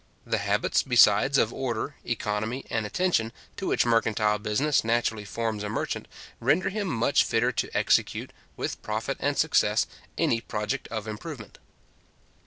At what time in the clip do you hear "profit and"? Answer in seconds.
8.81-9.37